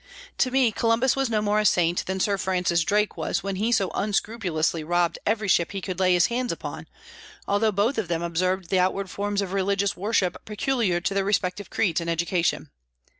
To 0.39 0.49
me 0.49 0.71
Columbus 0.71 1.15
was 1.15 1.29
no 1.29 1.43
more 1.43 1.59
a 1.59 1.63
saint 1.63 2.07
than 2.07 2.19
Sir 2.19 2.39
Francis 2.39 2.81
Drake 2.81 3.17
was 3.17 3.43
when 3.43 3.57
he 3.57 3.71
so 3.71 3.91
unscrupulously 3.93 4.83
robbed 4.83 5.19
every 5.27 5.47
ship 5.47 5.73
he 5.73 5.79
could 5.79 5.99
lay 5.99 6.13
his 6.15 6.25
hands 6.25 6.51
upon, 6.51 6.87
although 7.47 7.71
both 7.71 7.99
of 7.99 8.07
them 8.07 8.23
observed 8.23 8.69
the 8.71 8.79
outward 8.79 9.11
forms 9.11 9.43
of 9.43 9.53
religious 9.53 9.95
worship 9.95 10.43
peculiar 10.43 11.01
to 11.01 11.13
their 11.13 11.23
respective 11.23 11.69
creeds 11.69 12.01
and 12.01 12.09
education. 12.09 12.71